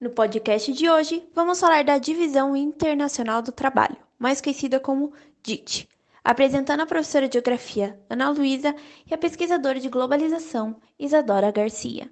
[0.00, 5.86] No podcast de hoje, vamos falar da Divisão Internacional do Trabalho, mais conhecida como DIT,
[6.24, 8.74] apresentando a professora de Geografia Ana Luísa
[9.06, 12.10] e a pesquisadora de Globalização Isadora Garcia.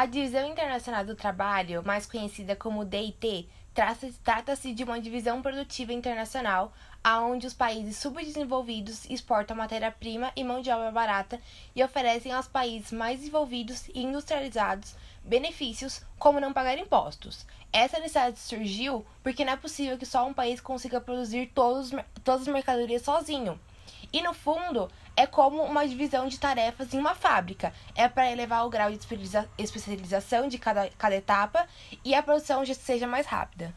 [0.00, 3.46] A Divisão Internacional do Trabalho, mais conhecida como DIT,
[4.24, 6.72] trata-se de uma divisão produtiva internacional
[7.04, 11.38] aonde os países subdesenvolvidos exportam matéria-prima e mão de obra barata
[11.76, 17.46] e oferecem aos países mais desenvolvidos e industrializados benefícios como não pagar impostos.
[17.70, 21.90] Essa necessidade surgiu porque não é possível que só um país consiga produzir todos,
[22.24, 23.60] todas as mercadorias sozinho.
[24.12, 27.72] E no fundo, é como uma divisão de tarefas em uma fábrica.
[27.94, 28.98] É para elevar o grau de
[29.58, 31.66] especialização de cada, cada etapa
[32.04, 33.74] e a produção já seja mais rápida.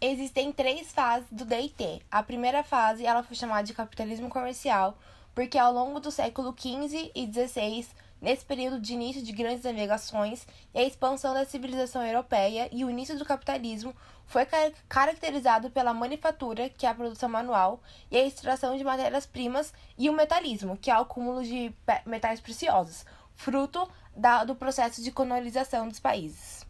[0.00, 2.02] Existem três fases do DIT.
[2.10, 4.98] A primeira fase ela foi chamada de capitalismo comercial,
[5.34, 7.86] porque ao longo do século XV e XVI
[8.22, 12.88] Nesse período de início de grandes navegações e a expansão da civilização europeia e o
[12.88, 13.92] início do capitalismo
[14.26, 14.46] foi
[14.88, 17.82] caracterizado pela manufatura, que é a produção manual,
[18.12, 21.74] e a extração de matérias-primas, e o metalismo, que é o acúmulo de
[22.06, 26.64] metais preciosos, fruto da, do processo de colonização dos países.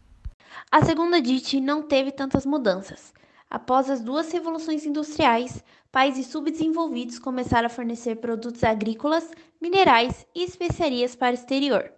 [0.71, 3.13] A segunda DIT não teve tantas mudanças.
[3.53, 9.29] Após as duas revoluções industriais, países subdesenvolvidos começaram a fornecer produtos agrícolas,
[9.61, 11.93] minerais e especiarias para o exterior.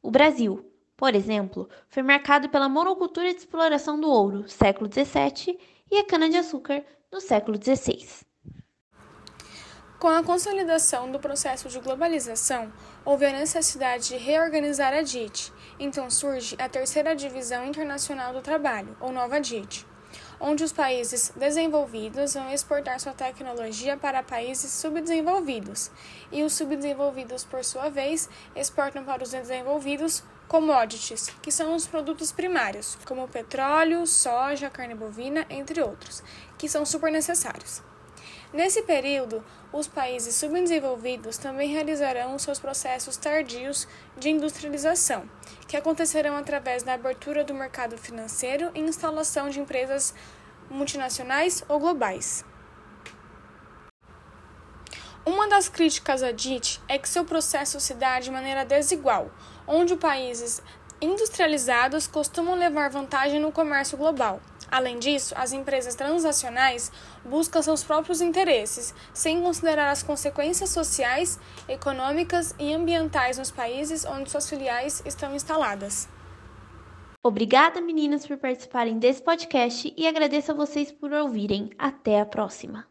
[0.00, 0.64] O Brasil,
[0.96, 5.58] por exemplo, foi marcado pela monocultura de exploração do ouro, século XVII,
[5.90, 8.06] e a cana-de-açúcar, no século XVI.
[9.98, 12.72] Com a consolidação do processo de globalização,
[13.04, 15.52] houve a necessidade de reorganizar a DIT.
[15.76, 19.89] Então surge a Terceira Divisão Internacional do Trabalho, ou Nova DIT
[20.40, 25.90] onde os países desenvolvidos vão exportar sua tecnologia para países subdesenvolvidos,
[26.32, 32.32] e os subdesenvolvidos, por sua vez, exportam para os desenvolvidos commodities, que são os produtos
[32.32, 36.22] primários, como petróleo, soja, carne bovina, entre outros,
[36.58, 37.82] que são super necessários.
[38.52, 43.86] Nesse período, os países subdesenvolvidos também realizarão seus processos tardios
[44.18, 45.22] de industrialização,
[45.68, 50.12] que acontecerão através da abertura do mercado financeiro e instalação de empresas
[50.70, 52.44] multinacionais ou globais.
[55.26, 59.30] Uma das críticas à DIT é que seu processo se dá de maneira desigual,
[59.66, 60.62] onde países
[61.00, 66.92] industrializados costumam levar vantagem no comércio global, Além disso, as empresas transacionais
[67.24, 74.30] buscam seus próprios interesses, sem considerar as consequências sociais, econômicas e ambientais nos países onde
[74.30, 76.08] suas filiais estão instaladas.
[77.22, 81.70] Obrigada, meninas, por participarem desse podcast e agradeço a vocês por ouvirem.
[81.78, 82.88] Até a próxima!